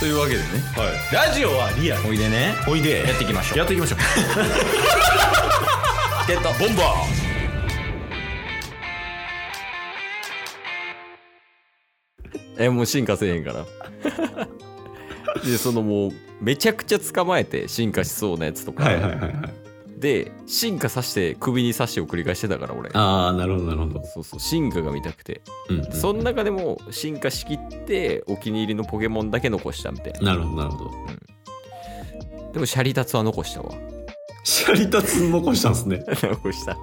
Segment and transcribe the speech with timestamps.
[0.00, 0.44] というわけでね
[0.76, 0.92] はい。
[1.28, 2.08] ラジオはリアル。
[2.08, 3.06] おいでねおいで。
[3.06, 3.98] やっていきましょうやっていきましょう。
[6.26, 6.82] ゲットボンバ
[12.58, 13.66] えもう進化せえへんから
[15.44, 19.49] でそのもうめちゃくちゃ捕まえて進化しそうなやつとか、はいはいはいはい。
[20.00, 22.90] で進化させて首に刺してを繰り返してたから俺。
[22.94, 24.04] ああ、なるほどなるほど。
[24.04, 25.92] そうそう進化が見たくて、うん、うん。
[25.92, 30.20] その中でも進化しきってお気に入りのポケモンだけ残したみたいな。
[30.20, 30.90] なるほどなるほど。
[32.52, 33.72] でもシャリタツは残したわ。
[34.42, 36.02] シャリタツ残したんですね。
[36.22, 36.76] 残した。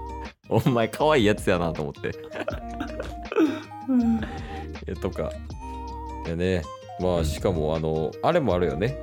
[0.50, 2.14] お前可愛いやつやなと思って。
[4.88, 5.32] えとか。
[6.26, 6.62] いやね。
[7.00, 8.98] まあしかもあのあれもあるよね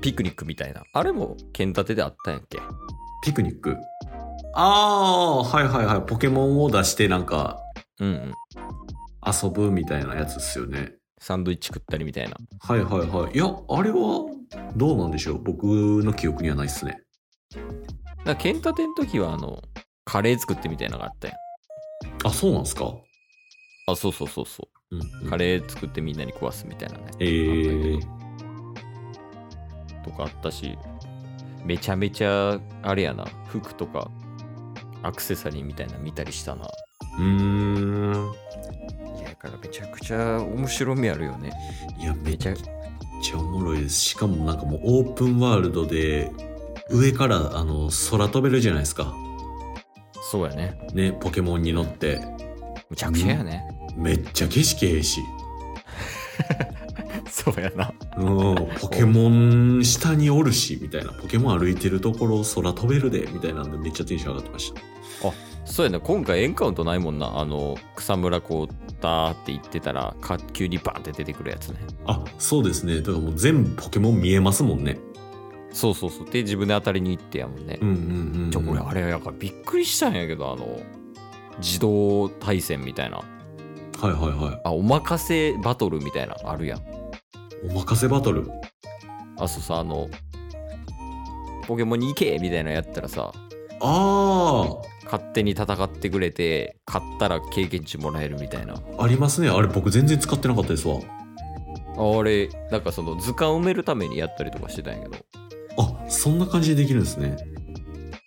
[0.00, 0.82] ピクニックみたいな。
[0.92, 2.58] あれも剣立てであったんやっけ？
[3.24, 3.76] ピクニック？
[4.54, 6.06] ああー、はいはいはい。
[6.06, 7.58] ポケモンを出してなんか
[8.00, 8.34] うんうん。
[9.26, 10.92] 遊ぶみたいなやつっすよね。
[11.20, 12.36] サンドイッチ食ったりみたいな。
[12.60, 13.34] はいはいはい。
[13.34, 14.24] いや、あれは
[14.76, 15.42] どうなんでしょう？
[15.42, 17.02] 僕の記憶にはないっすね。
[17.50, 17.64] だか
[18.24, 19.60] ら剣立ての時はあの
[20.04, 21.36] カレー作ってみたいなのがあったやん。
[22.24, 22.94] あ、そうなんすか？
[23.88, 24.96] あそうそうそうそう。
[24.96, 27.04] ん、うカレー作ってみんなに食わすみたいなね。
[27.20, 28.00] えー、
[30.04, 30.78] とかあったし
[31.64, 34.10] めちゃめちゃあれやな服とか
[35.02, 36.66] アクセサリーみたいなの見たりしたな
[37.18, 38.32] うーん。
[39.18, 41.52] いやだからめちゃくちゃ面白みあるよね
[42.00, 42.72] いや、めめちゃちゃ
[43.18, 43.98] めちゃおもろいです。
[44.00, 46.30] しかもなんかもうオープンワールドで、
[46.90, 49.12] 上からあの空飛べるじゃないですか。
[50.30, 52.20] そうやねね、ポケモンに乗って。
[52.88, 53.64] むちゃくちゃやね、
[53.96, 55.20] めっちゃ景色ええし。
[57.28, 61.12] そうやなうん、ポケモン下におるし、みたいな。
[61.12, 64.80] ポケモン歩いてるところ空飛べるで、みたいなんでめっちゃテンション上がってました。
[65.64, 73.02] そうやな今回エンカウントないもんなあの草むらこうダーって行ってたらか急にバンって出てくるやつねあ、そうですね。
[73.02, 74.98] だからもう全部ポケモン見えますもんね。
[75.70, 78.50] そうそうそうで自分で当たりに行ってやもんね、うんうんうん、うん。
[78.50, 80.80] じゃこれあれやからびっくりしたんやけどあの
[81.58, 83.24] 自動対戦みたいなは
[84.04, 84.60] いはいはい。
[84.64, 86.80] あお任せバトルみたいなあるやん
[87.64, 88.50] お任せバトル。
[89.38, 90.08] あそうさあの
[91.66, 93.32] ポケモンに行けみたいなのやったらさ
[93.80, 94.66] あ
[95.04, 99.48] 勝手に戦ってくれて勝ったら経験値もらえるみたいなあ、ありますね。
[99.48, 100.96] あれ僕全然使ってなかったですわ。
[100.98, 105.24] あれなんかその図鑑埋めるためにやったりとかしてたんやけど
[105.78, 107.36] あ、そんな感じでできるんですね。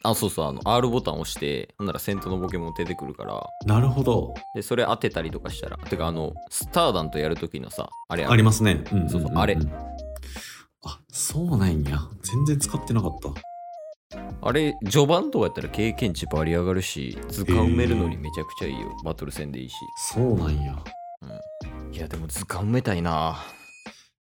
[0.04, 4.34] あそうそうあの R ボタン押してほんなら先頭のポケモン出てくるからなるほど。
[4.56, 8.84] でそれ当てたりとかしたらてかあのスターダンとやるときのさあれやありますね。
[8.92, 9.58] うんんんんそうそうあれ
[10.84, 12.00] あ、そうなんや。
[12.24, 13.30] 全然使ってなかった。
[14.42, 19.76] あれ序盤とかやったら経験値バリ上がるし図鑑埋めるのにめちゃくちゃいいよバトル戦でいいし
[20.14, 20.84] そうなんや。
[21.94, 23.38] いやでも図鑑埋めたいな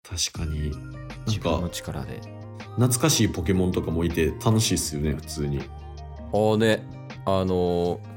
[0.07, 0.71] 確かに。
[0.71, 0.81] なん
[1.27, 2.21] 自分のか、力で
[2.75, 5.59] 懐かしいポケモンとかもいて楽しいっすよね、普通に。
[6.33, 6.85] ああね
[7.25, 8.15] あのー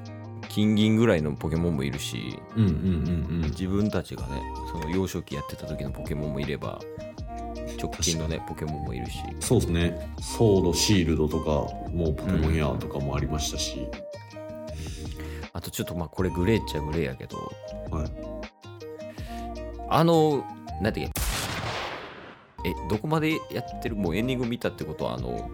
[0.49, 3.51] 金銀ぐらいのポケモンもいるしうんうんうんうん。
[3.51, 4.43] 自分たちがね
[4.73, 6.81] その幼少期やってた時のポケモンもいれば
[7.81, 10.11] 直近のねポケモンもいるしそうですね。
[10.21, 11.51] ソード、シールドとか、
[11.93, 13.87] もうポケモンヤーとかもありましたし。
[15.53, 17.53] あとちょっとまあこれグレーっちゃグレーやけど
[17.91, 18.11] はい。
[19.91, 20.45] あの
[20.81, 21.11] なんていう
[22.69, 23.97] えどこまでやってる？
[23.97, 25.51] もうエンディング見たってことはあの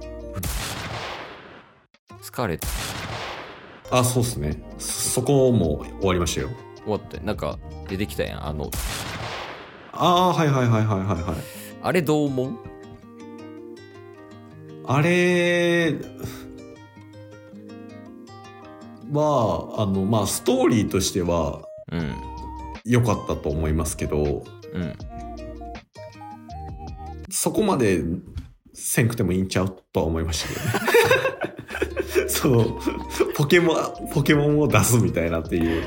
[2.21, 2.67] スカーレット
[3.91, 4.63] あ、そうっすね。
[4.79, 6.51] そこも終わりましたよ。
[6.83, 7.59] 終わってなんか
[7.89, 8.71] 出てきたやんあの。
[9.93, 11.37] ああー、はいはいはいはいはいはい。
[11.83, 12.59] あれどう思う？
[14.87, 15.95] あれ、
[19.11, 22.15] まあ、あの、まあ、ストーリーとしてはうん。
[22.87, 24.95] 良かったと思いますけど、うん
[27.45, 28.03] そこまで
[28.73, 30.55] せんくてもいいんちゃうとは思いましたけ
[32.17, 32.25] どね。
[32.27, 32.75] そう、
[33.37, 35.85] ポケモン、ポケモンを出すみたいなっていう。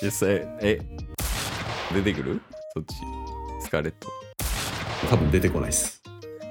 [0.00, 0.78] 実際え
[1.92, 2.40] 出てくる？
[2.74, 2.94] そっち
[3.60, 4.06] スカーレット
[5.10, 6.00] 多分出てこないです。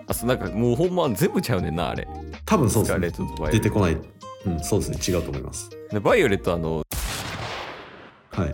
[0.07, 2.05] あそうなんかもうほんま全部ちゃうねんなあれ
[2.45, 3.11] 多分そうですね。
[3.53, 3.97] 出てこない。
[4.45, 4.97] うん、そうですね。
[5.17, 5.69] 違うと思います。
[5.89, 6.83] でバイオレットあの
[8.31, 8.51] はい。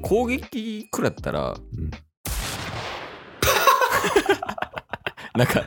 [0.00, 1.90] 攻撃食らったらうん、
[5.38, 5.66] なんかは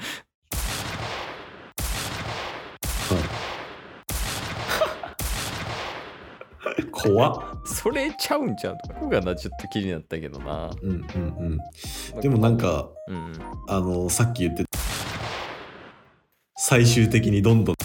[6.78, 6.84] い。
[6.92, 7.62] 怖っ。
[7.64, 11.60] それちゃうんちゃうとかがなちょっと気になったけどなうんうん
[12.16, 12.22] うん。
[12.22, 13.34] でもなんか、うんうん
[13.70, 14.70] あの、さっき言ってた
[16.58, 17.76] 最終的にどんどん、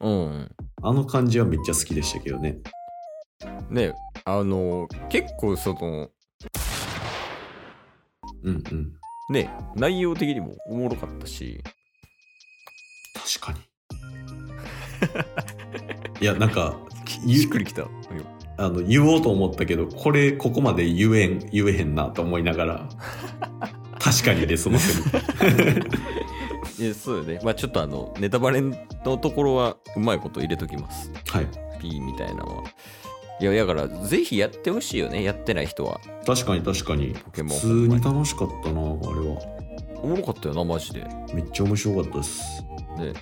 [0.00, 0.50] うん
[0.82, 2.58] あの感じはめっちゃ好きでしたけどね。
[3.70, 3.94] ね
[4.24, 6.10] あの結構その
[8.42, 9.05] うんうん。
[9.28, 11.62] ね内容的にもおもろかったし
[13.14, 13.58] 確かに。
[16.20, 16.76] いや、なんか、
[17.24, 17.88] ゆ しっくりきた
[18.58, 22.88] あの、言おうと思ったけど、これ、ここまで言えん、言えへんなと思いながら、
[23.98, 25.90] 確かにで、そのセリフ。
[26.78, 28.74] いやそうよねまあちょっとあのネタバレの
[29.16, 31.46] ところはうまいこと入れときますはい。
[31.80, 32.64] P みたいなのは
[33.38, 37.14] いやだからぜひやってほしいよねやってない人は確かに確かに。
[37.14, 39.56] ポケモン普通に楽しかったな、あれは。
[40.02, 42.64] おもろかったよなマジでめっちゃ面白かったです。
[42.98, 43.12] で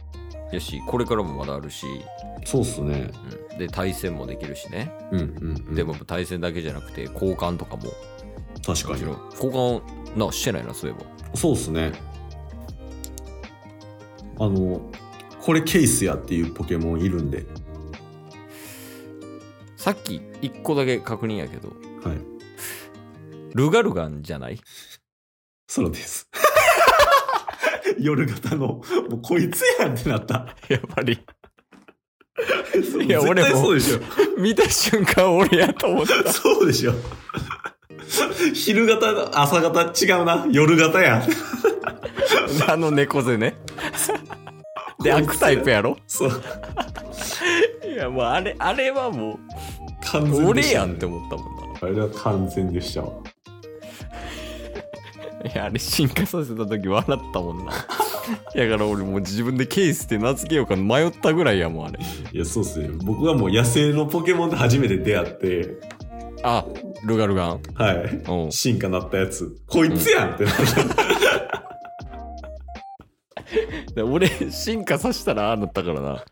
[0.53, 1.87] やしこれからもまだあるし、
[2.45, 3.11] そうっすね。
[3.53, 5.27] うん、で対戦もできるしね、うんうん、
[5.69, 5.75] うん。
[5.75, 7.85] でも対戦だけじゃなくて交換とかも
[8.65, 9.03] 確かに
[9.33, 9.83] 交換
[10.17, 11.93] なしてないなそういえばそうっすね。
[14.39, 14.81] あの、
[15.41, 17.47] これケースやっていうポケモンいるんで。
[19.85, 21.75] さっき1個だけ確認やけどは
[22.15, 22.19] い。
[23.55, 24.59] ルガルガンじゃない？
[25.69, 26.27] そうです。
[28.01, 28.83] 夜型の、も
[29.13, 30.47] うこいつやんってなった。
[30.69, 31.21] やっぱり
[33.01, 33.99] いいや俺もそうでしょ。
[34.39, 36.95] 見た瞬間俺やと思った そうでしょ。
[38.55, 40.47] 昼型、朝型違うな。
[40.51, 41.23] 夜型やん。
[42.71, 43.57] あの猫背ね
[45.03, 45.99] で悪タイプやろ？
[46.07, 46.43] そう。
[47.87, 49.39] いやもうあれあれはも
[50.21, 53.13] 完う全でしたね俺やんって思ったもんなあれは完全でしたわ。
[55.45, 57.73] いやあれ進化させた時笑ったもんな
[58.55, 61.99] やから俺もう自分でケースって名付けようか迷ったぐらいやもんあれ
[62.33, 62.89] いや、そうっすね。
[63.05, 65.75] 僕はもう野生のポケモンで初めて出会って、
[66.43, 66.65] あ
[67.05, 67.97] ルガルガンはい。
[68.27, 69.55] うん進化なったやつ。
[69.67, 70.65] こいつやんってなった。
[73.95, 76.25] で俺進化させたらああなったからな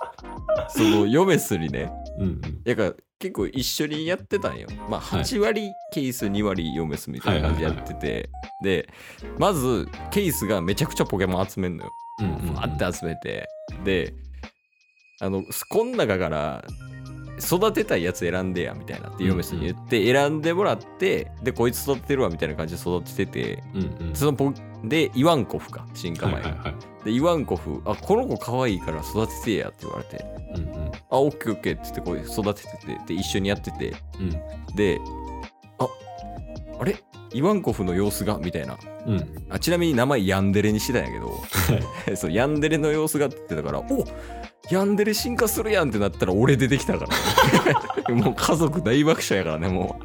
[0.68, 2.40] そのヨメスにねうんうん。
[2.64, 4.66] やから結構一緒にやってたんよ。
[4.90, 5.20] まあはい。
[5.20, 8.28] 8割ケース2割ヨメスみたいな感じでやってて。
[8.64, 8.88] で
[9.38, 11.90] まずケースがめちゃくちゃポケモン集めんのよ。
[12.18, 12.58] うんうんうん。
[12.58, 13.46] って集めて。
[13.84, 14.12] で
[15.20, 16.64] あのこん中から
[17.38, 24.16] 育てたいやつ選んでやみたいなってヨメスに言って選んでもらってでこいつ育ててるわみたいな感じで育てててうんうん。
[24.16, 24.52] そのポ
[24.82, 27.04] でイワンコフか進化前、はいはいはい。
[27.04, 30.24] でイワンコフあこの子可愛いから育ててやって言われて。
[30.56, 30.81] うんうん。
[31.12, 34.30] あオッケーオッケーって言ってこう育てててで一緒にやっててうん。
[34.74, 34.98] で
[35.78, 35.86] あ
[36.80, 36.96] あれ？
[37.34, 38.38] イワンコフの様子が？
[38.38, 39.44] みたいなうん。
[39.50, 41.18] あちなみに名前ヤンデレにしてたんやけ
[42.10, 44.04] ど そうヤンデレの様子がって言ってたからお
[44.70, 47.06] ヤンデレ進化するやんってなったら俺出てきたか
[48.08, 50.00] ら、ね、 もう家族大爆笑やからねも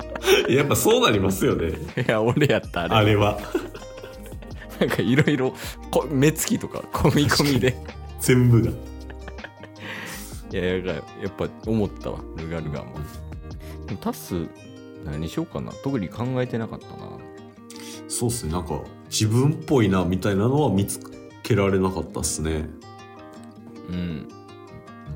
[0.49, 1.67] やっぱそうなりますよね。
[1.67, 1.71] う
[2.01, 3.39] いや俺やったあれあれは。
[4.79, 5.53] なんかいろいろ
[5.89, 7.75] こ目つきとか込み込みで
[8.19, 8.71] 全部が。
[10.51, 12.93] いややがやっぱ思ったわルガルガンも。
[13.85, 14.47] でもタス
[15.05, 15.71] 何しようかな。
[15.83, 16.93] 特に考えてなかったな。
[18.07, 18.53] そうっすね。
[18.53, 18.79] なんか、
[19.09, 20.99] 自分っぽいな、みたいなのは見つ
[21.43, 22.67] けられなかったっすね。
[23.89, 24.27] うん。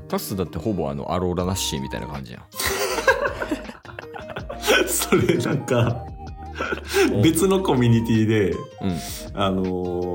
[0.08, 2.42] タスだってほぼあのアローラナッシーみたいな感じやん。
[4.86, 6.04] それなんか、
[7.22, 8.58] 別のコミュニティで、うん。
[9.34, 9.62] あの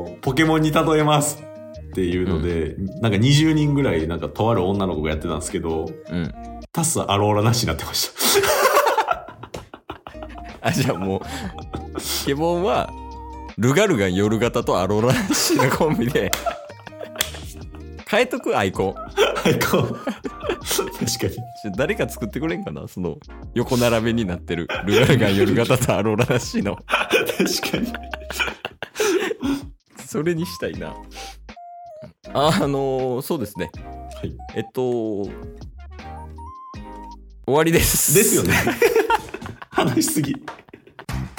[0.06, 1.44] ーポケモンに例えます
[1.98, 6.32] っていうので、なんか20人ぐらい、なんかとある女の子がやってたんですけど、うん
[6.72, 9.28] タスアローラなしになってました。
[10.62, 11.22] あじゃあもう
[12.24, 12.92] ケモンは
[13.58, 16.30] ルガルガン夜型とアローラナッシーのコンビで
[18.08, 19.96] 変えとくアイコンはい、こう。
[19.96, 21.28] 確か
[21.66, 21.76] に。
[21.76, 23.18] 誰か作ってくれんかなその
[23.56, 27.92] 横並べになってるルガルガン夜型とアローラナッシーの 確かに。
[30.06, 30.94] それにしたいなあ
[32.34, 33.72] あのーそうですね。
[34.16, 34.36] はい。
[34.56, 35.32] えっと終
[37.46, 38.14] わりです。
[38.14, 38.54] ですよね。
[39.72, 40.32] 話しすぎ。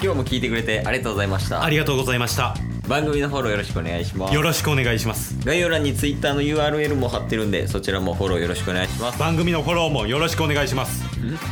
[0.00, 1.64] 今日も聞いてくれてありがとうございました。
[1.64, 2.54] ありがとうございました。
[2.86, 4.34] 番組のフォローよろしくお願いします。
[4.34, 5.36] よろしくお願いします。
[5.44, 9.18] 概要欄に Twitter の URL も貼ってるんでそちらもフォローよろしくお願いします。
[9.18, 11.02] 番組のフォローもよろしくお願いします。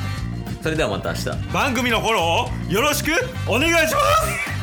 [0.62, 1.52] それではまた明日。
[1.52, 3.10] 番組のフォローをよろしく
[3.48, 4.55] お願いします